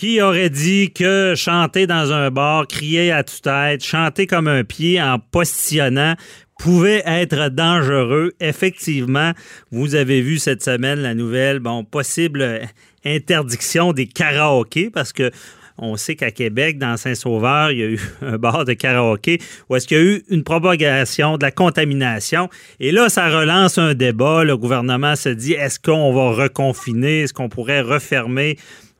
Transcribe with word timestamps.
Qui 0.00 0.22
aurait 0.22 0.48
dit 0.48 0.92
que 0.92 1.34
chanter 1.36 1.86
dans 1.86 2.10
un 2.10 2.30
bar, 2.30 2.66
crier 2.66 3.12
à 3.12 3.22
tue-tête, 3.22 3.84
chanter 3.84 4.26
comme 4.26 4.48
un 4.48 4.64
pied 4.64 4.98
en 4.98 5.18
postillonnant 5.18 6.14
pouvait 6.58 7.02
être 7.04 7.50
dangereux? 7.50 8.32
Effectivement, 8.40 9.32
vous 9.70 9.96
avez 9.96 10.22
vu 10.22 10.38
cette 10.38 10.64
semaine 10.64 11.00
la 11.00 11.12
nouvelle, 11.12 11.58
bon, 11.58 11.84
possible 11.84 12.62
interdiction 13.04 13.92
des 13.92 14.06
karaokés 14.06 14.88
parce 14.88 15.12
que 15.12 15.30
on 15.76 15.96
sait 15.96 16.14
qu'à 16.14 16.30
Québec, 16.30 16.78
dans 16.78 16.96
Saint-Sauveur, 16.96 17.70
il 17.70 17.78
y 17.78 17.82
a 17.82 17.86
eu 17.86 18.00
un 18.22 18.38
bar 18.38 18.64
de 18.64 18.72
karaoké 18.72 19.38
où 19.68 19.76
est-ce 19.76 19.86
qu'il 19.86 19.98
y 19.98 20.00
a 20.00 20.02
eu 20.02 20.22
une 20.30 20.44
propagation 20.44 21.36
de 21.36 21.42
la 21.42 21.50
contamination. 21.50 22.48
Et 22.80 22.90
là, 22.90 23.10
ça 23.10 23.28
relance 23.28 23.76
un 23.76 23.92
débat. 23.92 24.44
Le 24.44 24.56
gouvernement 24.56 25.14
se 25.14 25.28
dit, 25.28 25.52
est-ce 25.52 25.78
qu'on 25.78 26.10
va 26.14 26.30
reconfiner? 26.42 27.20
Est-ce 27.20 27.34
qu'on 27.34 27.50
pourrait 27.50 27.82
refermer 27.82 28.56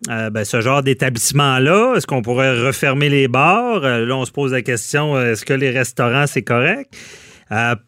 euh, 0.09 0.31
ben, 0.31 0.45
ce 0.45 0.61
genre 0.61 0.83
d'établissement-là? 0.83 1.95
Est-ce 1.97 2.07
qu'on 2.07 2.23
pourrait 2.23 2.59
refermer 2.59 3.09
les 3.09 3.29
bars? 3.29 3.85
Euh, 3.85 4.07
là, 4.07 4.17
on 4.17 4.25
se 4.25 4.33
pose 4.33 4.53
la 4.53 4.63
question, 4.63 5.17
euh, 5.17 5.33
est-ce 5.33 5.45
que 5.45 5.53
les 5.53 5.71
restaurants, 5.71 6.27
c'est 6.27 6.43
correct? 6.43 6.97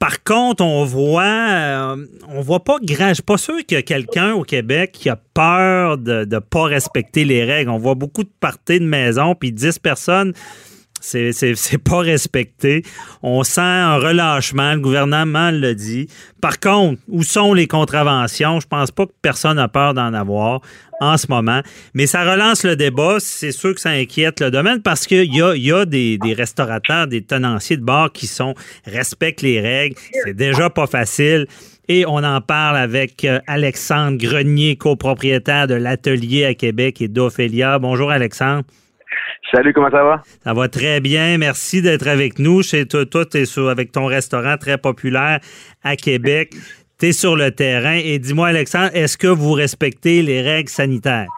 Par 0.01 0.25
contre, 0.25 0.65
on 0.65 0.85
voit, 0.85 1.97
on 2.29 2.41
voit 2.41 2.65
pas 2.65 2.79
grand. 2.83 3.11
Je 3.11 3.15
suis 3.15 3.23
pas 3.23 3.37
sûr 3.37 3.59
qu'il 3.59 3.77
y 3.77 3.79
a 3.79 3.83
quelqu'un 3.83 4.33
au 4.33 4.43
Québec 4.43 4.91
qui 4.91 5.09
a 5.09 5.15
peur 5.15 5.99
de 5.99 6.27
ne 6.29 6.39
pas 6.41 6.65
respecter 6.65 7.25
les 7.25 7.45
règles. 7.45 7.71
On 7.71 7.79
voit 7.79 7.95
beaucoup 7.95 8.25
de 8.25 8.33
parties 8.41 8.81
de 8.81 8.85
maison, 8.85 9.37
puis 9.37 9.53
10 9.53 9.79
personnes. 9.79 10.33
C'est, 11.03 11.79
pas 11.79 11.99
respecté. 11.99 12.85
On 13.23 13.43
sent 13.43 13.61
un 13.61 13.97
relâchement. 13.97 14.75
Le 14.75 14.81
gouvernement 14.81 15.51
le 15.51 15.75
dit. 15.75 16.07
Par 16.41 16.61
contre, 16.61 17.01
où 17.09 17.23
sont 17.25 17.55
les 17.55 17.67
contraventions? 17.67 18.61
Je 18.61 18.69
pense 18.69 18.93
pas 18.93 19.07
que 19.07 19.13
personne 19.21 19.59
a 19.59 19.69
peur 19.69 19.95
d'en 19.95 20.15
avoir 20.15 20.61
en 21.01 21.17
ce 21.17 21.27
moment. 21.29 21.61
Mais 21.95 22.07
ça 22.07 22.23
relance 22.23 22.65
le 22.65 22.77
débat. 22.77 23.17
C'est 23.19 23.51
sûr 23.51 23.75
que 23.75 23.81
ça 23.81 23.91
inquiète 23.91 24.41
le 24.41 24.51
domaine 24.53 24.81
parce 24.81 25.07
qu'il 25.07 25.35
y 25.35 25.43
a, 25.43 25.85
des, 25.85 26.19
restaurateurs, 26.37 27.09
des 27.09 27.23
tenanciers 27.23 27.77
de 27.77 27.85
bar 27.85 28.13
qui 28.13 28.29
sont 28.29 28.55
respectent 28.87 29.43
les 29.43 29.61
règles. 29.61 29.97
C'est 30.25 30.35
déjà 30.35 30.71
pas 30.71 30.87
facile. 30.87 31.47
Et 31.89 32.07
on 32.07 32.23
en 32.23 32.41
parle 32.41 32.77
avec 32.77 33.25
euh, 33.25 33.41
Alexandre 33.49 34.17
Grenier, 34.17 34.77
copropriétaire 34.77 35.67
de 35.67 35.75
l'Atelier 35.75 36.45
à 36.45 36.55
Québec 36.55 37.03
et 37.03 37.09
d'Ophélia. 37.09 37.81
Bonjour 37.81 38.13
Alexandre. 38.13 38.63
Salut, 39.51 39.73
comment 39.73 39.91
ça 39.91 40.03
va? 40.03 40.23
Ça 40.25 40.55
va 40.55 40.69
très 40.69 41.01
bien. 41.01 41.37
Merci 41.37 41.83
d'être 41.83 42.07
avec 42.07 42.39
nous. 42.39 42.63
Chez 42.63 42.87
toi, 42.87 43.05
toi 43.05 43.27
tu 43.27 43.39
es 43.39 43.69
avec 43.69 43.93
ton 43.93 44.07
restaurant 44.07 44.57
très 44.57 44.79
populaire 44.79 45.41
à 45.83 45.97
Québec. 45.97 46.55
Tu 46.99 47.07
es 47.07 47.13
sur 47.13 47.37
le 47.37 47.51
terrain. 47.51 47.99
Et 48.03 48.19
dis-moi, 48.19 48.49
Alexandre, 48.49 48.91
est-ce 48.95 49.19
que 49.19 49.27
vous 49.27 49.53
respectez 49.53 50.23
les 50.23 50.41
règles 50.41 50.71
sanitaires? 50.71 51.29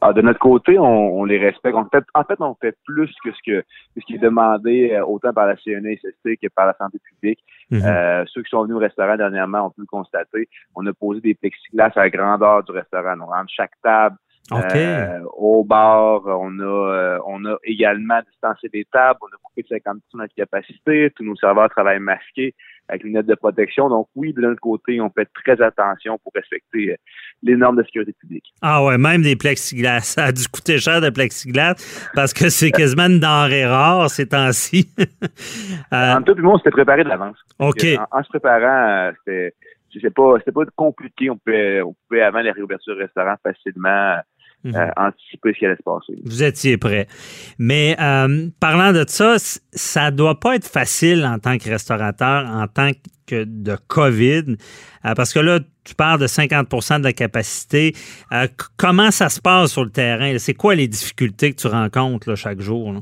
Ah, 0.00 0.12
de 0.12 0.22
notre 0.22 0.38
côté, 0.38 0.78
on, 0.78 1.24
les 1.24 1.38
respecte. 1.38 1.76
en 1.76 1.88
fait, 2.24 2.40
on 2.40 2.54
fait 2.60 2.76
plus 2.86 3.12
que 3.24 3.32
ce, 3.32 3.38
que 3.44 3.64
ce 3.96 4.06
qui 4.06 4.14
est 4.14 4.18
demandé 4.18 4.92
euh, 4.92 5.04
autant 5.04 5.32
par 5.32 5.46
la 5.46 5.56
CNESST 5.56 6.40
que 6.40 6.46
par 6.54 6.66
la 6.66 6.74
santé 6.74 6.98
publique. 7.00 7.40
Mm-hmm. 7.72 7.84
euh, 7.84 8.24
ceux 8.32 8.42
qui 8.42 8.50
sont 8.50 8.62
venus 8.62 8.76
au 8.76 8.80
restaurant 8.80 9.16
dernièrement 9.16 9.66
ont 9.66 9.70
pu 9.70 9.80
le 9.80 9.86
constater. 9.86 10.48
On 10.76 10.86
a 10.86 10.92
posé 10.92 11.20
des 11.20 11.34
plexiglas 11.34 11.90
à 11.96 12.02
la 12.02 12.10
grandeur 12.10 12.62
du 12.62 12.70
restaurant. 12.70 13.16
On 13.20 13.26
rentre 13.26 13.50
chaque 13.54 13.72
table 13.82 14.16
euh, 14.52 15.20
au 15.36 15.64
bar, 15.64 16.22
on 16.26 16.58
a 16.58 16.64
euh, 16.64 17.18
on 17.26 17.44
a 17.44 17.56
également 17.64 18.20
distancé 18.30 18.68
des 18.68 18.86
tables, 18.90 19.18
on 19.22 19.26
a 19.26 19.38
coupé 19.42 19.62
de 19.62 19.68
50 19.68 19.96
de 19.96 20.18
notre 20.18 20.34
capacité, 20.34 21.10
tous 21.14 21.24
nos 21.24 21.36
serveurs 21.36 21.68
travaillent 21.68 22.00
masqués 22.00 22.54
avec 22.88 23.04
une 23.04 23.12
notes 23.12 23.26
de 23.26 23.34
protection. 23.34 23.88
Donc 23.88 24.08
oui, 24.14 24.32
de 24.32 24.40
l'autre 24.40 24.60
côté, 24.60 25.00
on 25.00 25.10
fait 25.10 25.28
très 25.34 25.60
attention 25.62 26.18
pour 26.22 26.32
respecter 26.34 26.92
euh, 26.92 26.96
les 27.42 27.56
normes 27.56 27.76
de 27.76 27.82
sécurité 27.84 28.14
publique. 28.18 28.44
Ah 28.62 28.84
ouais, 28.84 28.98
même 28.98 29.22
des 29.22 29.36
plexiglas. 29.36 30.00
Ça 30.00 30.24
a 30.24 30.32
dû 30.32 30.46
coûter 30.48 30.78
cher 30.78 31.00
de 31.00 31.10
plexiglas 31.10 31.74
parce 32.14 32.32
que 32.32 32.48
c'est 32.48 32.70
quasiment 32.70 33.06
une 33.06 33.20
denrée 33.20 33.66
rare 33.66 34.08
ces 34.10 34.26
temps-ci. 34.26 34.90
euh, 34.98 36.14
en 36.14 36.22
tout 36.22 36.34
le 36.34 36.42
monde 36.42 36.58
s'était 36.58 36.70
préparé 36.70 37.04
de 37.04 37.08
l'avance. 37.08 37.36
OK. 37.58 37.84
En, 38.10 38.22
se 38.22 38.28
préparant, 38.28 39.12
c'était 39.18 39.54
c'était 39.92 40.10
pas 40.10 40.34
c'était 40.38 40.52
pas 40.52 40.64
compliqué. 40.76 41.30
On 41.30 41.36
pouvait 41.36 41.82
on 41.82 41.94
pouvait 42.08 42.22
avant 42.22 42.40
les 42.40 42.52
réouvertures 42.52 42.94
du 42.94 43.02
restaurant 43.02 43.34
Mhm. 44.64 44.74
Euh, 44.74 44.90
anticiper 44.96 45.52
ce 45.52 45.58
qui 45.58 45.66
allait 45.66 45.76
se 45.76 45.82
passer. 45.82 46.20
Vous 46.24 46.42
étiez 46.42 46.76
prêt. 46.78 47.06
Mais 47.58 47.94
euh, 48.00 48.48
parlant 48.60 48.92
de 48.92 49.04
ça, 49.06 49.36
ça 49.38 50.10
doit 50.10 50.40
pas 50.40 50.56
être 50.56 50.66
facile 50.66 51.24
en 51.24 51.38
tant 51.38 51.58
que 51.58 51.68
restaurateur, 51.70 52.44
en 52.46 52.66
tant 52.66 52.90
que 53.26 53.44
de 53.44 53.76
COVID, 53.86 54.56
euh, 55.04 55.14
parce 55.14 55.32
que 55.32 55.38
là, 55.38 55.60
tu 55.84 55.94
parles 55.94 56.18
de 56.18 56.26
50% 56.26 56.98
de 56.98 57.04
la 57.04 57.12
capacité. 57.12 57.92
comment 58.76 59.10
ça 59.10 59.28
se 59.28 59.40
passe 59.40 59.72
sur 59.72 59.84
le 59.84 59.90
terrain? 59.90 60.36
C'est 60.38 60.54
quoi 60.54 60.74
les 60.74 60.88
difficultés 60.88 61.52
que 61.52 61.60
tu 61.60 61.68
rencontres 61.68 62.34
chaque 62.34 62.60
jour? 62.60 62.94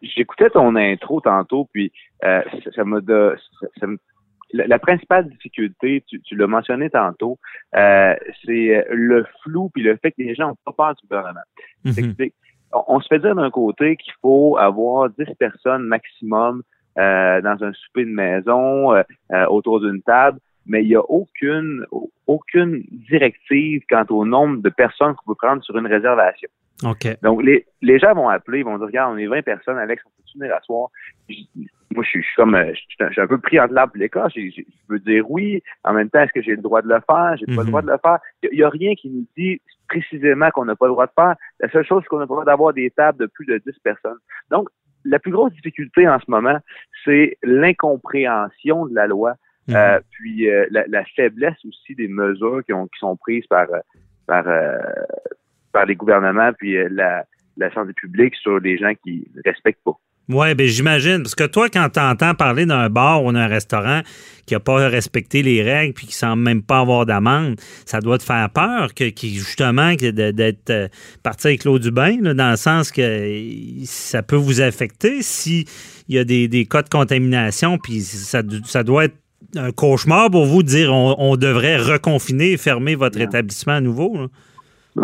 J'écoutais 0.00 0.48
ton 0.50 0.76
intro 0.76 1.20
tantôt, 1.20 1.68
puis 1.72 1.92
ça, 2.22 2.44
ça 2.74 2.84
me 2.84 3.98
la, 4.52 4.78
principale 4.78 5.28
difficulté, 5.28 6.04
tu, 6.06 6.36
l'as 6.36 6.46
mentionné 6.46 6.90
tantôt, 6.90 7.38
euh, 7.74 8.14
c'est 8.44 8.86
le 8.90 9.26
flou 9.42 9.70
puis 9.70 9.82
le 9.82 9.96
fait 9.96 10.12
que 10.12 10.22
les 10.22 10.34
gens 10.34 10.48
n'ont 10.48 10.56
pas 10.64 10.72
peur 10.72 10.94
du 10.94 11.06
gouvernement. 11.06 11.40
Mm-hmm. 11.84 12.32
on, 12.72 13.00
se 13.00 13.08
fait 13.08 13.18
dire 13.18 13.34
d'un 13.34 13.50
côté 13.50 13.96
qu'il 13.96 14.12
faut 14.22 14.56
avoir 14.56 15.10
10 15.10 15.34
personnes 15.38 15.82
maximum 15.82 16.62
euh, 16.98 17.40
dans 17.42 17.62
un 17.62 17.72
souper 17.72 18.04
de 18.04 18.10
maison 18.10 18.94
euh, 18.94 19.02
autour 19.48 19.80
d'une 19.80 20.02
table, 20.02 20.38
mais 20.64 20.82
il 20.82 20.88
n'y 20.88 20.96
a 20.96 21.02
aucune 21.02 21.84
aucune 22.26 22.82
directive 23.08 23.82
quant 23.88 24.04
au 24.10 24.24
nombre 24.24 24.62
de 24.62 24.68
personnes 24.68 25.14
qu'on 25.14 25.32
peut 25.32 25.38
prendre 25.38 25.62
sur 25.62 25.76
une 25.76 25.86
réservation. 25.86 26.48
Donc, 27.22 27.42
les, 27.42 27.66
les 27.82 27.98
gens 27.98 28.14
vont 28.14 28.28
appeler, 28.28 28.58
ils 28.58 28.64
vont 28.64 28.76
dire, 28.76 28.86
regarde, 28.86 29.14
on 29.14 29.18
est 29.18 29.26
20 29.26 29.42
personnes, 29.42 29.78
Alex, 29.78 30.02
on 30.04 30.10
peut 30.10 30.38
venir 30.38 30.54
à 30.54 30.60
soir? 30.60 30.90
moi, 31.94 32.04
je 32.04 32.10
suis, 32.10 32.24
comme, 32.36 32.54
euh, 32.54 32.72
je 32.74 33.12
suis 33.12 33.20
un 33.20 33.26
peu 33.26 33.38
pris 33.38 33.58
entre 33.58 33.72
l'arbre 33.72 33.92
et 33.96 34.00
l'écorce. 34.00 34.32
Je 34.34 34.62
veux 34.88 34.98
dire 35.00 35.28
oui. 35.30 35.62
En 35.84 35.94
même 35.94 36.10
temps, 36.10 36.20
est-ce 36.20 36.32
que 36.32 36.42
j'ai 36.42 36.56
le 36.56 36.62
droit 36.62 36.82
de 36.82 36.88
le 36.88 37.00
faire? 37.06 37.36
J'ai 37.38 37.46
pas 37.46 37.52
le 37.52 37.62
mhm. 37.62 37.68
droit 37.68 37.82
de 37.82 37.90
le 37.90 37.98
faire. 38.02 38.18
Il 38.42 38.56
n'y 38.56 38.62
a, 38.62 38.68
rien 38.68 38.94
qui 38.94 39.08
nous 39.08 39.26
dit 39.36 39.60
précisément 39.88 40.50
qu'on 40.50 40.64
n'a 40.64 40.76
pas 40.76 40.86
le 40.86 40.92
droit 40.92 41.06
de 41.06 41.12
faire. 41.14 41.34
La 41.60 41.70
seule 41.70 41.86
chose, 41.86 42.02
c'est 42.02 42.08
qu'on 42.08 42.18
n'a 42.18 42.26
pas 42.26 42.34
le 42.34 42.36
droit 42.36 42.44
d'avoir 42.44 42.72
des 42.72 42.90
tables 42.90 43.18
de 43.18 43.26
plus 43.26 43.46
de 43.46 43.58
10 43.66 43.78
personnes. 43.82 44.18
Donc, 44.50 44.68
la 45.04 45.18
plus 45.18 45.30
grosse 45.30 45.52
difficulté 45.52 46.08
en 46.08 46.18
ce 46.18 46.28
moment, 46.28 46.58
c'est 47.04 47.38
l'incompréhension 47.42 48.86
de 48.86 48.94
la 48.94 49.06
loi, 49.06 49.34
mhm. 49.68 49.76
euh, 49.76 50.00
puis 50.10 50.50
euh, 50.50 50.66
la, 50.70 51.04
faiblesse 51.14 51.64
aussi 51.64 51.94
des 51.94 52.08
mesures 52.08 52.64
qui, 52.64 52.72
ont, 52.72 52.86
qui 52.86 52.98
sont 52.98 53.16
prises 53.16 53.46
par, 53.46 53.66
par, 54.26 54.44
par 55.76 55.84
les 55.84 55.94
gouvernements, 55.94 56.52
puis 56.58 56.74
la, 56.90 57.24
la 57.58 57.70
santé 57.74 57.92
publique 57.92 58.34
sur 58.36 58.58
les 58.60 58.78
gens 58.78 58.92
qui 59.04 59.28
ne 59.34 59.42
respectent 59.44 59.84
pas. 59.84 59.92
Oui, 60.30 60.54
ben 60.54 60.66
j'imagine. 60.66 61.22
Parce 61.22 61.34
que 61.34 61.44
toi, 61.44 61.68
quand 61.68 61.90
tu 61.90 62.00
entends 62.00 62.34
parler 62.34 62.64
d'un 62.64 62.88
bar 62.88 63.22
ou 63.22 63.30
d'un 63.30 63.46
restaurant 63.46 64.00
qui 64.46 64.54
n'a 64.54 64.60
pas 64.60 64.88
respecté 64.88 65.42
les 65.42 65.62
règles 65.62 65.92
puis 65.92 66.06
qui 66.06 66.14
semble 66.14 66.42
même 66.42 66.62
pas 66.62 66.80
avoir 66.80 67.04
d'amende, 67.04 67.56
ça 67.84 68.00
doit 68.00 68.16
te 68.16 68.24
faire 68.24 68.48
peur 68.48 68.94
que, 68.94 69.04
justement 69.22 69.92
d'être 69.94 70.70
euh, 70.70 70.88
parti 71.22 71.48
avec 71.48 71.64
l'eau 71.64 71.78
du 71.78 71.90
bain, 71.90 72.16
dans 72.16 72.50
le 72.50 72.56
sens 72.56 72.90
que 72.90 73.30
ça 73.84 74.22
peut 74.22 74.36
vous 74.36 74.62
affecter 74.62 75.20
s'il 75.20 75.66
y 76.08 76.18
a 76.18 76.24
des, 76.24 76.66
cas 76.68 76.82
de 76.82 76.88
contamination, 76.88 77.76
puis 77.76 78.00
ça, 78.00 78.42
ça 78.64 78.82
doit 78.82 79.04
être 79.04 79.16
un 79.54 79.72
cauchemar 79.72 80.30
pour 80.30 80.46
vous 80.46 80.62
de 80.62 80.68
dire 80.68 80.92
on, 80.92 81.36
devrait 81.36 81.76
reconfiner 81.76 82.52
et 82.52 82.56
fermer 82.56 82.94
votre 82.94 83.20
établissement 83.20 83.74
à 83.74 83.80
nouveau. 83.80 84.28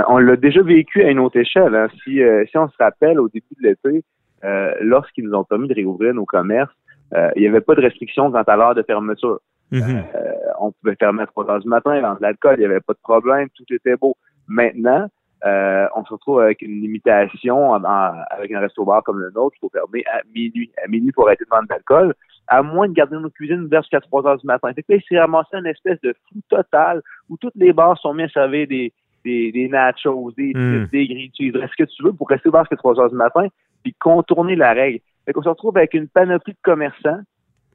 On 0.09 0.19
l'a 0.19 0.37
déjà 0.37 0.63
vécu 0.63 1.03
à 1.03 1.11
une 1.11 1.19
autre 1.19 1.39
échelle. 1.39 1.75
Hein. 1.75 1.89
Si, 2.03 2.23
euh, 2.23 2.45
si 2.51 2.57
on 2.57 2.69
se 2.69 2.77
rappelle 2.79 3.21
au 3.21 3.29
début 3.29 3.55
de 3.61 3.69
l'été, 3.69 4.05
euh, 4.45 4.75
lorsqu'ils 4.81 5.25
nous 5.25 5.35
ont 5.35 5.45
permis 5.45 5.69
de 5.69 5.75
réouvrir 5.75 6.15
nos 6.15 6.25
commerces, 6.25 6.75
euh, 7.15 7.31
il 7.37 7.43
n'y 7.43 7.49
avait 7.49 7.61
pas 7.61 7.75
de 7.75 7.81
restriction 7.81 8.31
quant 8.31 8.43
à 8.43 8.57
l'heure 8.57 8.75
de 8.75 8.83
fermeture. 8.83 9.41
Mhm. 9.71 10.05
Euh, 10.15 10.33
on 10.61 10.73
pouvait 10.73 10.97
fermer 10.97 11.23
à 11.23 11.27
3 11.27 11.51
heures 11.51 11.61
du 11.61 11.69
matin, 11.69 12.01
vendre 12.01 12.19
de 12.19 12.23
l'alcool, 12.23 12.57
il 12.57 12.61
n'y 12.61 12.67
avait 12.67 12.81
pas 12.81 12.93
de 12.93 12.99
problème, 13.03 13.49
tout 13.55 13.65
était 13.71 13.97
beau. 13.97 14.17
Maintenant, 14.49 15.09
on 15.45 16.05
se 16.05 16.13
retrouve 16.13 16.41
avec 16.41 16.63
une 16.63 16.81
limitation 16.81 17.75
avec 17.75 18.53
un 18.53 18.61
resto-bar 18.61 19.03
comme 19.03 19.19
le 19.19 19.31
nôtre, 19.31 19.57
il 19.57 19.61
faut 19.61 19.71
fermer 19.71 20.05
à 20.07 20.21
minuit. 20.35 20.71
À 20.83 20.89
minuit 20.89 21.13
pour 21.13 21.27
arrêter 21.27 21.45
de 21.45 21.51
vendre 21.51 21.65
de 21.65 21.69
l'alcool, 21.71 22.15
à 22.49 22.63
moins 22.63 22.89
de 22.89 22.93
garder 22.93 23.17
nos 23.17 23.31
cuisines 23.31 23.63
ouvertes 23.63 23.85
jusqu'à 23.85 24.01
3 24.01 24.27
heures 24.27 24.39
du 24.39 24.47
matin. 24.47 24.73
Fait 24.75 24.83
que 24.83 24.93
là, 24.93 24.99
il 24.99 25.03
s'est 25.09 25.21
ramassé 25.21 25.57
une 25.57 25.67
espèce 25.67 26.01
de 26.01 26.15
flou 26.29 26.41
total 26.49 27.03
où 27.29 27.37
toutes 27.37 27.57
les 27.57 27.73
bars 27.73 27.99
sont 27.99 28.15
mis 28.15 28.25
à 28.25 28.29
servir 28.29 28.67
des, 28.69 28.93
des, 29.25 29.69
nachos, 29.71 30.33
des, 30.37 30.53
mm. 30.55 30.89
des 30.93 31.07
grilled 31.07 31.57
Est-ce 31.57 31.77
que 31.77 31.85
tu 31.85 32.03
veux 32.03 32.13
pour 32.13 32.29
rester 32.29 32.49
ouvert 32.49 32.63
jusqu'à 32.63 32.77
3 32.77 33.01
heures 33.01 33.11
du 33.11 33.17
matin? 33.17 33.47
puis 33.83 33.95
contourner 33.95 34.57
la 34.57 34.73
règle. 34.73 35.01
Fait 35.25 35.33
qu'on 35.33 35.43
se 35.43 35.49
retrouve 35.49 35.77
avec 35.77 35.95
une 35.95 36.09
panoplie 36.09 36.55
de 36.55 36.59
commerçants 36.63 37.21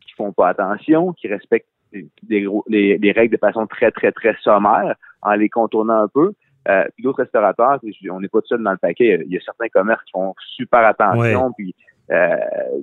qui 0.02 0.14
font 0.14 0.34
pas 0.34 0.50
attention, 0.50 1.14
qui 1.14 1.28
respectent 1.28 1.68
les, 1.92 3.12
règles 3.16 3.34
de 3.34 3.40
façon 3.40 3.68
très, 3.68 3.92
très, 3.92 4.12
très 4.12 4.36
sommaire 4.42 4.96
en 5.22 5.34
les 5.34 5.50
contournant 5.50 6.04
un 6.04 6.08
peu. 6.08 6.34
Euh, 6.68 6.84
puis 6.96 7.04
d'autres 7.04 7.24
restaurateurs, 7.24 7.80
on 8.12 8.20
n'est 8.20 8.28
pas 8.28 8.42
tout 8.42 8.48
seul 8.48 8.64
dans 8.64 8.72
le 8.72 8.78
paquet. 8.78 9.22
Il 9.26 9.32
y 9.32 9.38
a 9.38 9.42
certains 9.42 9.70
commerces 9.70 10.04
qui 10.04 10.12
font 10.12 10.36
super 10.56 10.86
attention. 10.86 11.54
Puis, 11.54 11.74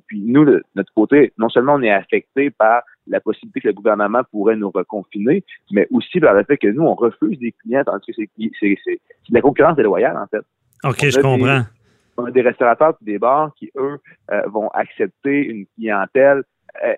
puis 0.06 0.22
nous, 0.24 0.44
de 0.44 0.62
notre 0.74 0.92
côté, 0.94 1.32
non 1.38 1.48
seulement 1.48 1.74
on 1.74 1.82
est 1.82 1.90
affecté 1.90 2.50
par 2.50 2.82
la 3.06 3.20
possibilité 3.20 3.60
que 3.60 3.68
le 3.68 3.74
gouvernement 3.74 4.22
pourrait 4.30 4.56
nous 4.56 4.70
reconfiner, 4.70 5.44
mais 5.70 5.86
aussi 5.90 6.20
par 6.20 6.34
le 6.34 6.44
fait 6.44 6.56
que 6.56 6.68
nous, 6.68 6.82
on 6.82 6.94
refuse 6.94 7.38
des 7.38 7.52
clients, 7.52 7.84
tandis 7.84 8.06
que 8.06 8.12
c'est 8.16 8.30
de 8.38 9.34
la 9.34 9.40
concurrence 9.40 9.76
déloyale, 9.76 10.16
en 10.16 10.26
fait. 10.26 10.44
OK, 10.84 11.10
je 11.10 11.20
comprends. 11.20 11.62
on 12.16 12.26
a 12.26 12.30
des 12.30 12.42
restaurateurs 12.42 12.94
et 13.00 13.04
des 13.04 13.18
bars 13.18 13.52
qui, 13.56 13.70
eux, 13.76 13.98
vont 14.46 14.68
accepter 14.68 15.46
une 15.46 15.66
clientèle 15.76 16.42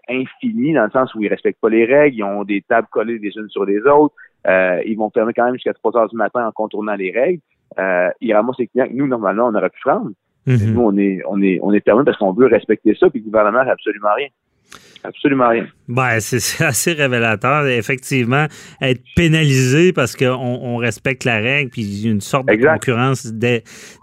infinie 0.08 0.72
dans 0.74 0.84
le 0.84 0.90
sens 0.90 1.14
où 1.14 1.22
ils 1.22 1.28
respectent 1.28 1.60
pas 1.60 1.68
les 1.68 1.84
règles, 1.84 2.16
ils 2.16 2.24
ont 2.24 2.44
des 2.44 2.62
tables 2.62 2.88
collées 2.90 3.18
les 3.18 3.36
unes 3.36 3.48
sur 3.48 3.64
les 3.64 3.80
autres, 3.80 4.14
ils 4.46 4.96
vont 4.96 5.10
fermer 5.10 5.32
quand 5.32 5.44
même 5.44 5.54
jusqu'à 5.54 5.74
3 5.74 5.96
heures 5.96 6.08
du 6.08 6.16
matin 6.16 6.46
en 6.46 6.52
contournant 6.52 6.94
les 6.94 7.10
règles. 7.10 7.42
ils 8.20 8.34
ramassent 8.34 8.58
les 8.58 8.68
clients 8.68 8.86
que 8.86 8.92
nous, 8.92 9.06
normalement, 9.06 9.46
on 9.46 9.54
aurait 9.54 9.70
pu 9.70 9.80
prendre. 9.80 10.10
Mhm. 10.46 10.72
Nous, 10.72 10.80
on 10.80 10.96
est, 10.96 11.22
on 11.28 11.42
est, 11.42 11.58
on 11.62 11.72
est 11.72 11.84
fermé 11.84 12.04
parce 12.04 12.18
qu'on 12.18 12.32
veut 12.32 12.46
respecter 12.46 12.94
ça, 12.98 13.10
puis 13.10 13.20
le 13.20 13.26
gouvernement 13.26 13.64
n'a 13.64 13.72
absolument 13.72 14.14
rien. 14.16 14.28
Absolument 15.04 15.48
rien. 15.48 15.66
Ben, 15.88 16.18
c'est 16.20 16.64
assez 16.64 16.92
révélateur. 16.92 17.66
Effectivement, 17.66 18.46
être 18.80 19.02
pénalisé 19.14 19.92
parce 19.92 20.16
qu'on 20.16 20.26
on 20.34 20.76
respecte 20.78 21.24
la 21.24 21.36
règle, 21.36 21.70
puis 21.70 22.04
une 22.04 22.20
sorte 22.20 22.48
de 22.48 22.56
concurrence 22.56 23.32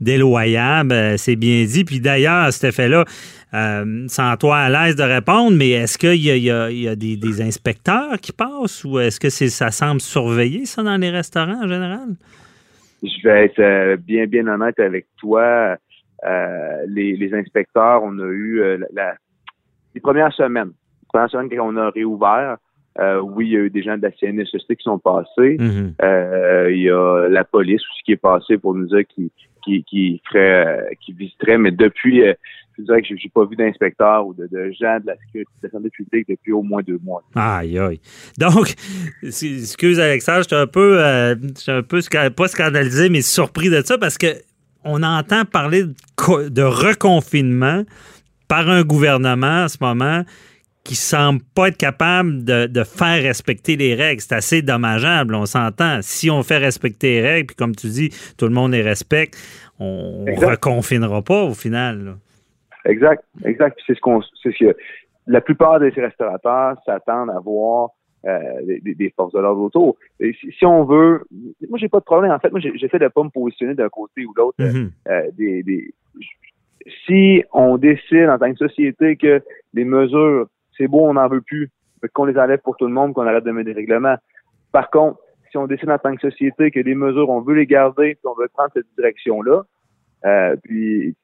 déloyable, 0.01 0.93
euh, 0.93 1.17
c'est 1.17 1.35
bien 1.35 1.65
dit. 1.65 1.83
Puis 1.83 1.99
d'ailleurs, 1.99 2.51
cet 2.53 2.73
effet-là, 2.73 3.05
euh, 3.53 4.05
sans 4.07 4.35
toi 4.37 4.57
à 4.57 4.69
l'aise 4.69 4.95
de 4.95 5.03
répondre, 5.03 5.55
mais 5.57 5.71
est-ce 5.71 5.97
qu'il 5.97 6.15
y 6.15 6.49
a, 6.49 6.95
des, 6.95 7.41
inspecteurs 7.41 8.17
qui 8.21 8.31
passent 8.31 8.83
ou 8.83 8.99
est-ce 8.99 9.19
que 9.19 9.29
ça 9.29 9.71
semble 9.71 10.01
surveiller 10.01 10.65
ça 10.65 10.81
dans 10.83 10.97
les 10.97 11.09
restaurants 11.09 11.63
en 11.63 11.67
général? 11.67 12.15
Je 13.03 13.27
vais 13.27 13.45
être 13.45 13.59
euh, 13.59 13.97
bien, 13.97 14.25
bien 14.25 14.47
honnête 14.47 14.79
avec 14.79 15.07
toi. 15.17 15.77
Les, 16.87 17.33
inspecteurs, 17.33 18.03
on 18.03 18.17
a 18.19 18.27
eu 18.27 18.61
la, 18.93 19.15
les 19.93 20.01
premières 20.01 20.33
semaines 20.33 20.71
première 21.13 21.29
semaine, 21.29 21.49
quand 21.49 21.69
on 21.69 21.77
a 21.77 21.89
réouvert, 21.91 22.57
euh, 22.99 23.21
oui, 23.21 23.47
il 23.47 23.51
y 23.53 23.57
a 23.57 23.59
eu 23.59 23.69
des 23.69 23.83
gens 23.83 23.97
de 23.97 24.03
la 24.03 24.11
CNSST 24.11 24.75
qui 24.75 24.83
sont 24.83 24.99
passés. 24.99 25.57
Mm-hmm. 25.57 25.93
euh, 26.03 26.71
il 26.71 26.81
y 26.81 26.89
a 26.89 27.27
la 27.29 27.43
police 27.43 27.81
aussi 27.81 28.03
qui 28.03 28.11
est 28.13 28.17
passée 28.17 28.57
pour 28.57 28.75
nous 28.75 28.87
dire 28.87 29.03
qui 29.07 29.31
qui 29.63 29.83
qui 29.83 30.21
ferait, 30.29 30.65
euh, 30.65 30.81
qui 31.03 31.13
visiterait, 31.13 31.57
mais 31.57 31.71
depuis, 31.71 32.21
euh, 32.21 32.33
je 32.77 32.83
dirais 32.83 33.01
que 33.01 33.15
j'ai 33.15 33.29
pas 33.29 33.45
vu 33.45 33.55
d'inspecteur 33.55 34.27
ou 34.27 34.33
de, 34.33 34.47
gens 34.79 34.99
de 34.99 35.07
la 35.07 35.15
sécurité 35.25 35.51
de 35.61 35.67
la 35.67 35.69
santé 35.69 35.89
publique 35.89 36.27
depuis 36.27 36.51
au 36.51 36.61
moins 36.61 36.81
deux 36.81 36.99
mois. 37.03 37.23
Aïe 37.35 37.79
aïe. 37.79 37.99
Donc, 38.37 38.73
excuse 39.23 39.99
Alexandre, 39.99 40.43
je 40.43 40.47
suis 40.47 40.55
un 40.55 40.67
peu, 40.67 40.99
euh, 40.99 41.35
un 41.67 41.81
peu 41.81 41.99
pas 42.35 42.47
scandalisé, 42.47 43.09
mais 43.09 43.21
surpris 43.21 43.69
de 43.69 43.81
ça 43.81 43.97
parce 43.97 44.17
que 44.17 44.27
on 44.83 45.03
entend 45.03 45.45
parler 45.45 45.83
de, 45.83 46.49
de 46.49 46.61
reconfinement 46.61 47.83
par 48.47 48.69
un 48.69 48.83
gouvernement 48.83 49.63
en 49.63 49.67
ce 49.67 49.77
moment 49.81 50.23
qui 50.83 50.95
semble 50.95 51.41
pas 51.55 51.69
être 51.69 51.77
capable 51.77 52.43
de, 52.43 52.83
faire 52.83 53.23
respecter 53.23 53.77
les 53.77 53.95
règles. 53.95 54.21
C'est 54.21 54.35
assez 54.35 54.61
dommageable, 54.61 55.33
on 55.33 55.45
s'entend. 55.45 55.99
Si 56.01 56.29
on 56.29 56.43
fait 56.43 56.57
respecter 56.57 57.21
les 57.21 57.21
règles, 57.21 57.47
puis 57.47 57.55
comme 57.55 57.75
tu 57.75 57.87
dis, 57.87 58.09
tout 58.37 58.45
le 58.45 58.53
monde 58.53 58.73
les 58.73 58.81
respecte, 58.81 59.37
on 59.79 60.25
ne 60.27 60.45
reconfinera 60.45 61.21
pas 61.21 61.43
au 61.43 61.53
final. 61.53 62.15
Exact, 62.85 63.23
exact. 63.45 63.79
C'est 63.87 63.95
ce 63.95 64.01
qu'on, 64.01 64.21
c'est 64.41 64.51
ce 64.51 64.65
que 64.65 64.77
la 65.27 65.39
plupart 65.39 65.79
des 65.79 65.89
restaurateurs 65.89 66.75
s'attendent 66.85 67.31
à 67.31 67.39
voir 67.39 67.91
euh, 68.25 68.79
des, 68.81 69.13
forces 69.15 69.33
de 69.33 69.39
l'ordre 69.39 69.61
autour. 69.61 69.97
si, 70.19 70.65
on 70.65 70.85
veut, 70.85 71.23
moi 71.69 71.77
j'ai 71.77 71.89
pas 71.89 71.99
de 71.99 72.05
problème. 72.05 72.31
En 72.31 72.39
fait, 72.39 72.51
moi 72.51 72.61
j'essaie 72.61 72.99
de 72.99 73.07
pas 73.09 73.23
me 73.23 73.29
positionner 73.29 73.73
d'un 73.73 73.89
côté 73.89 74.25
ou 74.25 74.33
l'autre. 74.35 74.57
Mm-hmm. 74.59 74.89
Euh, 75.09 75.29
des, 75.37 75.93
si 77.05 77.43
on 77.51 77.77
décide 77.77 78.29
en 78.29 78.37
tant 78.37 78.51
que 78.51 78.57
société 78.57 79.17
que 79.17 79.41
les 79.73 79.85
mesures 79.85 80.47
c'est 80.77 80.87
beau, 80.87 81.05
on 81.05 81.13
n'en 81.13 81.27
veut 81.27 81.41
plus, 81.41 81.69
qu'on 82.13 82.25
les 82.25 82.37
enlève 82.37 82.59
pour 82.59 82.77
tout 82.77 82.87
le 82.87 82.93
monde, 82.93 83.13
qu'on 83.13 83.27
arrête 83.27 83.43
de 83.43 83.51
mettre 83.51 83.67
des 83.67 83.73
règlements. 83.73 84.15
Par 84.71 84.89
contre, 84.89 85.19
si 85.51 85.57
on 85.57 85.67
décide 85.67 85.89
en 85.89 85.97
tant 85.97 86.15
que 86.15 86.21
société 86.21 86.71
que 86.71 86.79
les 86.79 86.95
mesures, 86.95 87.29
on 87.29 87.41
veut 87.41 87.53
les 87.53 87.67
garder, 87.67 88.15
puis 88.15 88.25
on 88.25 88.39
veut 88.39 88.47
prendre 88.53 88.71
cette 88.73 88.87
direction-là, 88.97 89.63
euh, 90.25 90.55
puis 90.63 91.15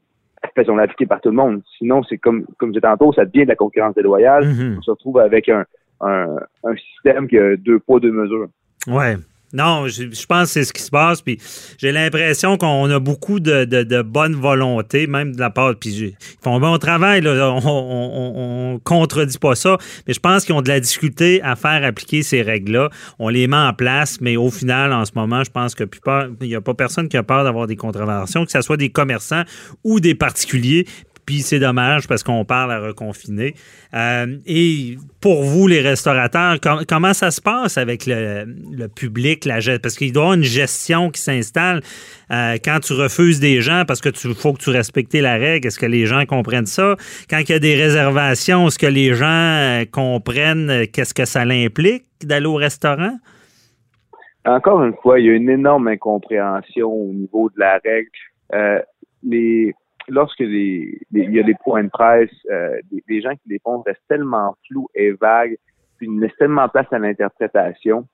faisons 0.56 0.75
l'appliquer 0.75 1.06
par 1.06 1.19
tout 1.19 1.30
le 1.30 1.36
monde. 1.36 1.62
Sinon, 1.78 2.04
c'est 2.04 2.18
comme 2.18 2.45
comme 2.57 2.69
je 2.69 2.74
disais 2.74 2.81
tantôt, 2.81 3.12
ça 3.13 3.25
devient 3.25 3.44
de 3.44 3.50
la 3.50 3.56
concurrence 3.56 3.95
déloyale. 3.95 4.45
Mm-hmm. 4.45 4.78
On 4.78 4.81
se 4.81 4.92
retrouve 4.92 5.19
avec 5.19 5.50
un, 5.50 5.66
un, 6.01 6.38
système 6.75 7.28
qui 7.28 7.38
a 7.38 7.56
deux 7.56 7.80
poids, 7.80 8.00
deux 8.00 8.12
mesures. 8.12 8.48
Ouais. 8.88 9.18
Non, 9.51 9.88
je, 9.88 10.25
pense 10.28 10.44
que 10.44 10.50
c'est 10.50 10.63
ce 10.63 10.74
qui 10.74 10.84
se 10.84 10.92
passe. 10.92 11.24
J'ai 11.80 11.92
l'impression 11.92 12.56
qu'on 12.57 12.88
a 12.92 13.00
beaucoup 13.00 13.40
de, 13.40 13.66
de, 13.66 14.01
bonne 14.04 14.36
volonté, 14.36 15.07
même 15.07 15.36
de 15.36 15.40
la 15.40 15.50
part. 15.50 15.75
Puis 15.75 15.90
ils 15.90 16.16
font 16.44 16.57
un 16.57 16.60
bon 16.60 16.78
travail, 16.78 17.28
on, 17.28 17.60
on, 17.66 18.80
contredit 18.84 19.40
pas 19.40 19.56
ça. 19.56 19.78
Mais 20.07 20.13
je 20.13 20.19
pense 20.19 20.46
qu'ils 20.46 20.54
ont 20.54 20.62
de 20.62 20.69
la 20.69 20.80
difficulté 20.80 21.42
à 21.42 21.56
faire 21.56 21.84
appliquer 21.84 22.22
ces 22.22 22.44
règles-là. 22.44 22.90
On 23.18 23.30
les 23.30 23.48
met 23.48 23.57
en 23.57 23.74
place, 23.74 24.22
mais 24.22 24.38
au 24.38 24.52
final, 24.52 24.94
en 24.94 25.06
ce 25.06 25.13
moment, 25.16 25.44
je 25.44 25.50
pense 25.50 25.74
que 25.74 25.84
il 26.42 26.48
n'y 26.48 26.56
a 26.56 26.62
pas 26.62 26.75
personne 26.75 27.10
qui 27.10 27.18
a 27.18 27.24
peur 27.24 27.44
d'avoir 27.44 27.66
des 27.66 27.75
contraventions, 27.75 28.45
que 28.45 28.52
ce 28.52 28.62
soit 28.62 28.78
des 28.78 28.90
commerçants 28.90 29.44
ou 29.84 30.00
des 30.00 30.13
particuliers. 30.13 30.86
C'est 31.38 31.60
dommage 31.60 32.08
parce 32.08 32.24
qu'on 32.24 32.44
parle 32.44 32.72
à 32.72 32.80
reconfiner. 32.80 33.54
Euh, 33.94 34.38
et 34.46 34.98
pour 35.22 35.44
vous, 35.44 35.68
les 35.68 35.81
restaurateurs, 35.81 36.58
comment 36.88 37.14
ça 37.14 37.31
se 37.31 37.42
passe 37.42 37.78
avec 37.78 38.06
le, 38.08 38.88
public, 38.88 39.46
la 39.46 39.60
parce 39.81 39.96
qu'il 39.96 40.08
y 40.08 40.18
avoir 40.18 40.34
une 40.34 40.44
gestion 40.44 41.12
qui 41.12 41.22
s'installe 41.22 41.81
euh, 42.31 42.58
quand 42.64 42.80
tu 42.80 42.94
refuses 42.94 43.40
des 43.40 43.62
gens 43.62 43.84
parce 43.88 44.02
que 44.02 44.10
tu 44.10 44.34
faut 44.34 44.54
que 44.54 44.60
tu 44.60 44.72
respectes 44.72 45.14
la 45.14 45.36
règle. 45.36 45.68
Est-ce 45.68 45.80
que 45.80 45.86
les 45.86 46.06
gens 46.06 46.26
comprennent 46.26 46.66
ça? 46.66 46.96
Quand 47.30 47.40
il 47.40 47.50
y 47.50 47.54
a 47.54 47.60
des 47.60 47.76
réservations, 47.76 48.68
est-ce 48.68 48.80
que 48.80 48.88
les 48.88 49.14
gens 49.14 49.28
euh, 49.28 49.86
comprennent 49.92 50.88
qu'est-ce 50.92 51.14
que 51.14 51.26
ça 51.26 51.42
implique 51.42 52.06
d'aller 52.24 52.48
au 52.48 52.56
restaurant? 52.56 53.18
Encore 54.46 54.84
une 54.84 54.96
fois, 55.04 55.20
il 55.20 55.26
y 55.28 55.30
a 55.30 55.34
une 55.34 55.50
énorme 55.50 55.90
incompréhension 55.90 56.92
au 56.92 57.14
niveau 57.14 57.50
de 57.50 57.60
la 57.60 57.80
règle. 57.84 58.84
les 59.24 59.76
lorsque 60.10 60.40
les, 60.40 61.00
il 61.12 61.34
y 61.34 61.40
a 61.40 61.44
des 61.44 61.56
points 61.64 61.84
de 61.84 61.90
presse, 61.90 62.32
euh, 62.52 62.78
les, 63.08 63.22
gens 63.22 63.32
qui 63.32 63.50
les 63.50 63.60
font 63.60 63.82
restent 63.82 64.02
tellement 64.08 64.56
flous 64.68 64.90
et 64.96 65.12
vagues, 65.12 65.58
puis 65.98 66.08
ils 66.08 66.20
laissent 66.20 66.36
tellement 66.38 66.68
place 66.70 66.88
à 66.92 67.00
l'interprétation 67.00 68.06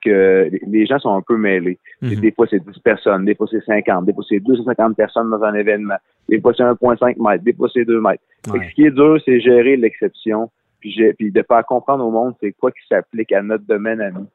que 0.00 0.48
les 0.64 0.86
gens 0.86 0.98
sont 1.00 1.14
un 1.14 1.22
peu 1.22 1.36
mêlés. 1.36 1.78
Mhm. 2.02 2.20
Des 2.20 2.30
fois, 2.30 2.46
c'est 2.48 2.64
10 2.64 2.78
personnes, 2.80 3.24
des 3.24 3.34
fois, 3.34 3.48
c'est 3.50 3.64
50, 3.64 4.06
des 4.06 4.12
fois, 4.12 4.24
c'est 4.28 4.38
250 4.38 4.96
personnes 4.96 5.30
dans 5.30 5.42
un 5.42 5.54
événement, 5.54 5.96
des 6.28 6.40
fois, 6.40 6.52
c'est 6.56 6.62
1,5 6.62 7.16
mètres, 7.18 7.44
des 7.44 7.52
fois, 7.52 7.68
c'est 7.72 7.84
2 7.84 8.00
mètres. 8.00 8.22
Ce 8.46 8.74
qui 8.74 8.84
est 8.84 8.90
dur, 8.92 9.20
c'est 9.24 9.40
gérer 9.40 9.76
l'exception, 9.76 10.50
puis, 10.78 10.96
puis 11.18 11.32
de 11.32 11.44
faire 11.46 11.64
comprendre 11.66 12.04
au 12.04 12.10
monde 12.10 12.34
c'est 12.40 12.52
quoi 12.52 12.70
qui 12.70 12.86
s'applique 12.88 13.32
à 13.32 13.42
notre 13.42 13.64
domaine 13.64 14.00
à 14.00 14.10
nous. 14.10 14.26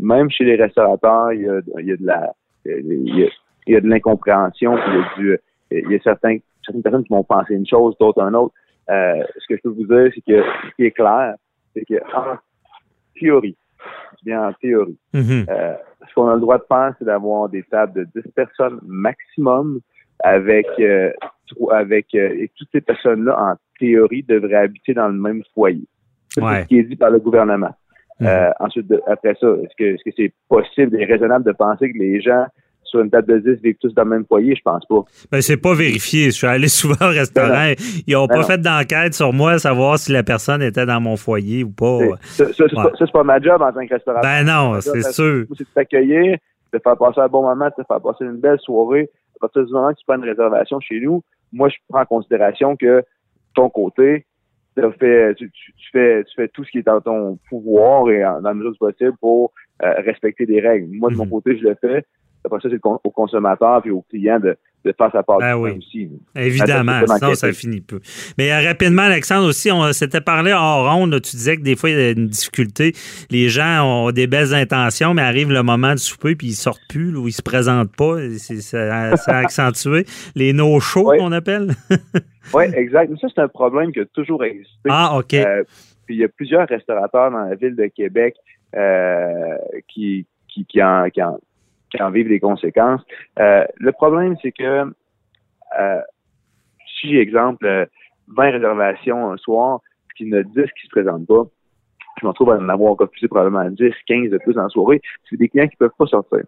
même 0.00 0.30
chez 0.30 0.44
les 0.44 0.56
restaurateurs, 0.56 1.32
il 1.32 1.42
y 1.42 1.48
a, 1.48 1.60
il 1.80 1.86
y 1.86 1.92
a 1.92 1.96
de 1.96 2.06
la 2.06 2.32
il 2.64 3.30
y 3.66 3.76
a, 3.76 3.80
de 3.80 3.88
l'incompréhension, 3.88 4.76
il 4.76 4.94
y 4.94 4.96
a 4.96 5.18
du 5.18 5.38
il 5.70 5.90
y 5.90 5.94
a 5.94 5.98
certains, 6.00 6.38
certaines 6.64 6.82
personnes 6.82 7.04
qui 7.04 7.12
vont 7.12 7.24
penser 7.24 7.54
une 7.54 7.66
chose, 7.66 7.94
d'autres 7.98 8.20
une 8.20 8.36
autre. 8.36 8.54
Euh, 8.88 9.24
ce 9.38 9.46
que 9.48 9.56
je 9.56 9.62
peux 9.62 9.68
vous 9.70 9.86
dire, 9.86 10.10
c'est 10.14 10.20
que 10.20 10.42
ce 10.42 10.74
qui 10.76 10.84
est 10.84 10.90
clair, 10.92 11.34
c'est 11.74 11.84
que 11.84 11.94
en 12.14 12.36
théorie, 13.18 13.56
bien 14.24 14.48
en 14.48 14.52
théorie, 14.52 14.98
mm-hmm. 15.12 15.46
euh, 15.50 15.74
ce 16.08 16.14
qu'on 16.14 16.28
a 16.28 16.34
le 16.34 16.40
droit 16.40 16.58
de 16.58 16.64
faire, 16.68 16.94
c'est 16.98 17.04
d'avoir 17.04 17.48
des 17.48 17.64
tables 17.64 18.06
de 18.14 18.20
10 18.20 18.30
personnes 18.32 18.78
maximum 18.86 19.80
avec 20.22 20.66
euh, 20.78 21.12
avec 21.70 22.14
et 22.14 22.50
toutes 22.56 22.68
ces 22.72 22.80
personnes-là, 22.80 23.36
en 23.38 23.54
théorie, 23.78 24.22
devraient 24.22 24.54
habiter 24.54 24.94
dans 24.94 25.08
le 25.08 25.14
même 25.14 25.42
foyer. 25.54 25.86
C'est 26.28 26.40
ce 26.40 26.66
qui 26.66 26.78
est 26.78 26.84
dit 26.84 26.96
par 26.96 27.10
le 27.10 27.18
gouvernement. 27.18 27.74
Mm-hmm. 28.20 28.52
ensuite, 28.60 28.94
après 29.06 29.36
ça, 29.40 29.48
est-ce 29.48 29.76
que 29.76 29.84
est-ce 29.84 30.04
que 30.04 30.10
c'est 30.16 30.32
possible 30.48 30.98
et 31.00 31.04
raisonnable 31.04 31.44
de 31.44 31.52
penser 31.52 31.92
que 31.92 31.98
les 31.98 32.20
gens 32.20 32.46
sur 32.86 33.00
une 33.00 33.10
table 33.10 33.42
de 33.42 33.54
10 33.54 33.62
vivent 33.62 33.76
tous 33.80 33.92
dans 33.94 34.04
le 34.04 34.10
même 34.10 34.24
foyer, 34.26 34.54
je 34.54 34.62
pense 34.62 34.84
pas. 34.86 35.02
Ben, 35.30 35.40
c'est 35.40 35.56
pas 35.56 35.74
vérifié. 35.74 36.26
Je 36.26 36.30
suis 36.30 36.46
allé 36.46 36.68
souvent 36.80 37.06
au 37.06 37.10
restaurant. 37.10 37.48
Ben 37.48 37.74
Ils 38.06 38.14
n'ont 38.14 38.26
pas 38.26 38.36
ben 38.36 38.42
fait 38.44 38.58
d'enquête 38.58 39.14
sur 39.14 39.32
moi, 39.32 39.58
savoir 39.58 39.98
si 39.98 40.12
la 40.12 40.22
personne 40.22 40.62
était 40.62 40.86
dans 40.86 41.00
mon 41.00 41.16
foyer 41.16 41.64
ou 41.64 41.70
pas. 41.70 41.98
Ça, 42.22 42.44
c'est 42.52 43.12
pas 43.12 43.24
ma 43.24 43.40
job 43.40 43.60
en 43.62 43.72
tant 43.72 43.86
que 43.86 43.94
restaurateur. 43.94 44.30
Ben 44.30 44.44
non, 44.44 44.80
c'est 44.80 45.12
sûr. 45.12 45.46
C'est 45.56 45.64
de 45.64 45.68
t'accueillir, 45.74 46.38
de 46.72 46.78
faire 46.78 46.96
passer 46.96 47.20
un 47.20 47.28
bon 47.28 47.42
moment, 47.42 47.66
de 47.66 47.84
faire 47.84 48.00
passer 48.00 48.24
une 48.24 48.38
belle 48.38 48.60
soirée. 48.60 49.10
À 49.36 49.38
partir 49.40 49.64
du 49.64 49.72
moment 49.72 49.90
que 49.90 49.98
tu 49.98 50.04
prends 50.06 50.16
une 50.16 50.24
réservation 50.24 50.80
chez 50.80 51.00
nous, 51.00 51.22
moi, 51.52 51.68
je 51.68 51.76
prends 51.88 52.00
en 52.00 52.06
considération 52.06 52.76
que 52.76 53.02
ton 53.54 53.68
côté, 53.68 54.26
tu, 54.76 54.82
fais, 54.98 55.34
tu, 55.34 55.50
fais, 55.92 56.24
tu 56.24 56.34
fais 56.34 56.48
tout 56.48 56.64
ce 56.64 56.70
qui 56.70 56.78
est 56.78 56.86
dans 56.86 57.00
ton 57.00 57.38
pouvoir 57.48 58.10
et 58.10 58.22
dans 58.22 58.40
la 58.40 58.54
mesure 58.54 58.72
du 58.72 58.78
possible 58.78 59.16
pour 59.20 59.52
euh, 59.82 59.94
respecter 60.04 60.46
des 60.46 60.60
règles. 60.60 60.88
Moi, 60.90 61.10
de 61.10 61.16
mon 61.16 61.24
mhm. 61.24 61.30
côté, 61.30 61.58
je 61.58 61.64
le 61.64 61.76
fais. 61.80 62.04
Après 62.46 62.60
ça, 62.60 62.68
c'est 62.70 62.80
au 62.84 63.10
consommateur 63.10 63.82
et 63.84 63.90
au 63.90 64.02
client 64.02 64.40
de, 64.40 64.56
de 64.86 64.94
faire 64.96 65.10
sa 65.12 65.22
part 65.22 65.38
ben 65.38 65.56
oui. 65.56 65.72
aussi. 65.76 66.08
Évidemment, 66.34 67.00
sinon 67.06 67.34
ça 67.34 67.52
finit 67.52 67.80
peu. 67.80 68.00
Mais 68.38 68.52
euh, 68.52 68.66
rapidement, 68.66 69.02
Alexandre, 69.02 69.48
aussi, 69.48 69.70
on 69.70 69.92
s'était 69.92 70.20
parlé 70.20 70.52
hors 70.52 70.90
ronde, 70.90 71.20
tu 71.20 71.36
disais 71.36 71.56
que 71.56 71.62
des 71.62 71.76
fois, 71.76 71.90
il 71.90 71.96
y 71.96 72.00
a 72.00 72.10
une 72.10 72.28
difficulté. 72.28 72.92
Les 73.30 73.48
gens 73.48 73.84
ont 73.84 74.10
des 74.12 74.26
belles 74.26 74.54
intentions, 74.54 75.12
mais 75.12 75.22
arrive 75.22 75.50
le 75.50 75.62
moment 75.62 75.92
du 75.92 76.02
souper, 76.02 76.36
puis 76.36 76.48
ils 76.48 76.54
sortent 76.54 76.86
plus, 76.88 77.16
ou 77.16 77.28
ils 77.28 77.32
se 77.32 77.42
présentent 77.42 77.94
pas. 77.96 78.16
C'est 78.38 79.28
accentué. 79.28 80.04
Les 80.34 80.52
no-shows, 80.52 81.12
qu'on 81.18 81.32
appelle. 81.32 81.70
oui, 82.54 82.64
exact. 82.74 83.10
Mais 83.10 83.18
ça, 83.18 83.28
c'est 83.34 83.42
un 83.42 83.48
problème 83.48 83.92
qui 83.92 84.00
a 84.00 84.06
toujours 84.06 84.44
existé. 84.44 84.88
Ah, 84.88 85.18
OK. 85.18 85.34
Euh, 85.34 85.64
puis 86.06 86.14
il 86.14 86.20
y 86.20 86.24
a 86.24 86.28
plusieurs 86.28 86.68
restaurateurs 86.68 87.30
dans 87.32 87.44
la 87.48 87.56
ville 87.56 87.74
de 87.74 87.86
Québec 87.86 88.36
euh, 88.76 89.56
qui, 89.88 90.26
qui, 90.48 90.64
qui, 90.64 90.82
en, 90.82 91.08
qui, 91.10 91.20
en, 91.22 91.38
qui 91.90 92.02
en 92.02 92.10
vivent 92.10 92.28
les 92.28 92.40
conséquences. 92.40 93.02
le 93.36 93.92
problème, 93.92 94.36
c'est 94.42 94.52
que 94.52 94.92
si, 97.00 97.16
exemple, 97.16 97.88
20 98.28 98.50
réservations 98.50 99.30
un 99.30 99.36
soir, 99.36 99.80
qu'il 100.16 100.28
y 100.28 100.34
en 100.34 100.38
a 100.38 100.42
10 100.42 100.52
qui 100.54 100.86
se 100.86 100.90
présentent 100.90 101.26
pas, 101.26 101.44
je 102.20 102.26
m'en 102.26 102.32
trouve 102.32 102.52
à 102.52 102.56
en 102.56 102.68
avoir 102.68 102.92
encore 102.92 103.10
plus, 103.10 103.28
probablement 103.28 103.68
10, 103.68 103.92
15 104.06 104.30
de 104.30 104.38
plus 104.38 104.54
la 104.54 104.68
soirée, 104.68 105.00
c'est 105.28 105.36
des 105.36 105.48
clients 105.48 105.68
qui 105.68 105.76
peuvent 105.76 105.90
pas 105.98 106.06
sortir. 106.06 106.42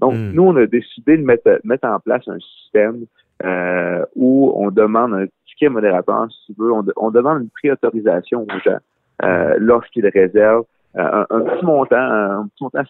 Donc, 0.00 0.14
hmm. 0.14 0.32
nous, 0.32 0.42
on 0.42 0.56
a 0.56 0.66
décidé 0.66 1.16
de 1.16 1.22
mettre, 1.22 1.60
mettre 1.64 1.86
en 1.86 1.98
place 2.00 2.26
un 2.28 2.38
système 2.38 3.06
euh, 3.44 4.04
où 4.14 4.52
on 4.56 4.70
demande 4.70 5.14
un 5.14 5.26
ticket 5.46 5.68
modérateur, 5.68 6.26
si 6.30 6.52
tu 6.52 6.60
veux, 6.60 6.72
on, 6.72 7.10
demande 7.10 7.42
une 7.42 7.50
préautorisation 7.50 8.42
aux 8.42 8.58
gens 8.64 8.78
euh, 9.22 9.54
lorsqu'ils 9.58 10.06
réservent 10.08 10.66
euh, 10.96 11.24
un, 11.30 11.40
petit 11.40 11.64
montant, 11.64 11.96
un 11.96 12.48
petit 12.48 12.64
montant 12.64 12.84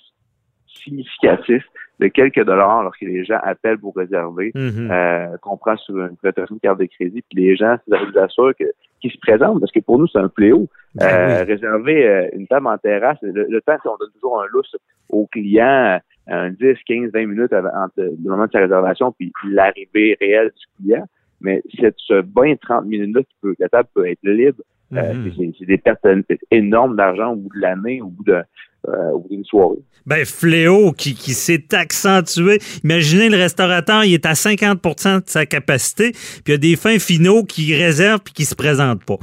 significatif 0.66 1.64
de 2.00 2.08
quelques 2.08 2.44
dollars 2.44 2.82
lorsque 2.82 3.02
les 3.02 3.24
gens 3.24 3.38
appellent 3.42 3.78
pour 3.78 3.94
réserver, 3.94 4.50
mm-hmm. 4.54 4.90
euh, 4.90 5.36
qu'on 5.38 5.56
prend 5.56 5.76
sur 5.76 5.96
une 5.98 6.16
préautorisation 6.16 6.56
de 6.56 6.60
carte 6.60 6.80
de 6.80 6.86
crédit, 6.86 7.22
puis 7.30 7.44
les 7.44 7.56
gens 7.56 7.76
vous 7.86 8.18
assurent 8.18 8.54
que 8.58 8.64
qu'ils 9.04 9.12
se 9.12 9.18
présentent, 9.18 9.60
parce 9.60 9.70
que 9.70 9.80
pour 9.80 9.98
nous, 9.98 10.06
c'est 10.06 10.18
un 10.18 10.30
fléau. 10.30 10.66
Ben 10.94 11.06
euh, 11.06 11.44
réserver 11.44 12.06
euh, 12.06 12.28
une 12.32 12.46
table 12.46 12.68
en 12.68 12.78
terrasse, 12.78 13.18
le, 13.22 13.60
temps 13.60 13.76
qu'on 13.82 13.96
donne 13.98 14.10
toujours 14.14 14.40
un 14.40 14.46
lousse 14.50 14.76
aux 15.10 15.26
clients, 15.26 15.98
un 16.26 16.50
10, 16.50 16.76
15, 16.86 17.10
20 17.12 17.26
minutes 17.26 17.52
avant, 17.52 17.68
entre 17.76 18.00
le 18.00 18.16
moment 18.22 18.46
de 18.46 18.52
sa 18.52 18.60
réservation 18.60 19.12
puis 19.12 19.30
l'arrivée 19.50 20.16
réelle 20.20 20.52
du 20.56 20.84
client. 20.84 21.04
Mais 21.40 21.62
cette, 21.80 21.96
ce 21.98 22.22
20, 22.34 22.60
30 22.60 22.86
minutes-là, 22.86 23.22
la 23.58 23.68
table 23.68 23.88
peut 23.94 24.08
être 24.08 24.22
libre. 24.22 24.62
Euh, 24.92 25.14
mm-hmm. 25.14 25.54
c'est 25.58 25.66
des 25.66 25.78
pertes 25.78 26.06
énormes 26.50 26.96
d'argent 26.96 27.32
au 27.32 27.36
bout 27.36 27.50
de 27.54 27.60
l'année, 27.60 28.00
au 28.00 28.08
bout 28.08 28.24
de 28.24 28.42
euh, 28.86 29.12
d'une 29.30 29.44
soirée. 29.44 29.78
Ben, 30.04 30.26
fléau 30.26 30.92
qui, 30.92 31.14
qui 31.14 31.32
s'est 31.32 31.74
accentué. 31.74 32.58
Imaginez 32.84 33.30
le 33.30 33.38
restaurateur, 33.38 34.04
il 34.04 34.12
est 34.12 34.26
à 34.26 34.34
50% 34.34 35.24
de 35.24 35.28
sa 35.30 35.46
capacité, 35.46 36.10
puis 36.12 36.42
il 36.48 36.50
y 36.50 36.54
a 36.54 36.58
des 36.58 36.76
fins 36.76 36.98
finaux 36.98 37.44
qui 37.44 37.74
réservent 37.74 38.20
puis 38.20 38.34
qui 38.34 38.44
se 38.44 38.54
présentent 38.54 39.02
pas. 39.04 39.16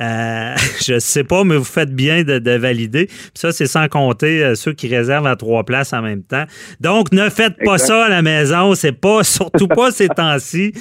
Euh, 0.00 0.54
je 0.86 0.98
sais 0.98 1.24
pas, 1.24 1.44
mais 1.44 1.56
vous 1.56 1.64
faites 1.64 1.94
bien 1.94 2.22
de, 2.22 2.50
valider. 2.56 3.08
ça, 3.34 3.52
c'est 3.52 3.66
sans 3.66 3.88
compter 3.88 4.42
euh, 4.42 4.54
ceux 4.54 4.72
qui 4.72 4.88
réservent 4.88 5.26
à 5.26 5.36
trois 5.36 5.64
places 5.64 5.92
en 5.92 6.02
même 6.02 6.22
temps. 6.22 6.44
Donc, 6.80 7.12
ne 7.12 7.28
faites 7.28 7.56
pas 7.64 7.78
ça 7.78 8.06
à 8.06 8.08
la 8.08 8.22
maison. 8.22 8.74
C'est 8.74 8.98
pas, 8.98 9.22
surtout 9.24 9.68
pas 9.68 9.90
ces 9.90 10.08
temps-ci. 10.08 10.72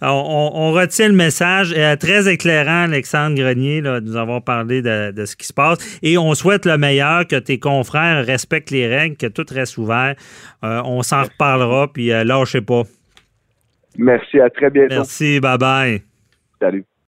On, 0.00 0.72
retient 0.72 1.08
le 1.08 1.14
message. 1.14 1.74
Euh, 1.76 1.96
très 1.96 2.30
éclairant, 2.32 2.84
Alexandre 2.84 3.36
Grenier. 3.36 3.80
Là, 3.80 4.00
nous 4.00 4.16
avons 4.16 4.40
parlé 4.40 4.82
de, 4.82 5.24
ce 5.24 5.36
qui 5.36 5.46
se 5.46 5.52
passe. 5.52 5.78
Et 6.02 6.18
on 6.18 6.34
souhaite 6.34 6.66
le 6.66 6.78
meilleur, 6.78 7.26
que 7.26 7.36
tes 7.36 7.58
confrères 7.58 8.24
respectent 8.24 8.70
les 8.70 8.86
règles, 8.86 9.16
que 9.16 9.26
tout 9.26 9.46
reste 9.50 9.78
ouvert. 9.78 10.14
on 10.62 11.02
s'en 11.02 11.24
reparlera, 11.24 11.92
puis 11.92 12.08
lâchez 12.08 12.60
pas. 12.60 12.82
Merci, 13.96 14.38
à 14.40 14.48
très 14.48 14.70
bientôt. 14.70 14.94
Merci, 14.94 15.40
bye 15.40 15.58
bye. 15.58 16.02
Salut. 16.60 16.84